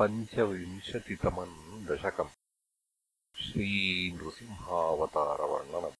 [0.00, 5.90] पञ्चविंशतितमम् दशकम्। श्रीनृसिंहावतारवर्णनम्।